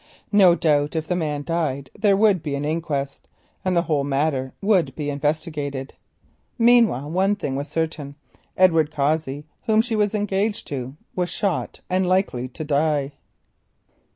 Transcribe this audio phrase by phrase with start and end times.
[0.31, 3.27] No doubt if the man died there would be an inquest,
[3.63, 5.93] and the whole matter would be investigated.
[6.57, 8.15] Meanwhile one thing was certain,
[8.57, 13.11] Edward Cossey, whom she was engaged to, was shot and likely to die.